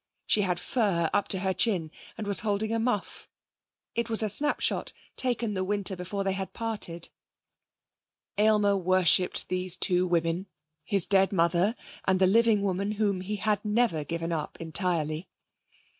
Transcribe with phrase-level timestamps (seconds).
[0.25, 3.29] She had fur up to her chin, and was holding a muff;
[3.93, 7.09] it was a snapshot taken the winter before they had parted.
[8.35, 10.47] Aylmer worshipped these two women:
[10.83, 11.75] his dead mother
[12.05, 15.29] and the living woman whom he had never given up entirely.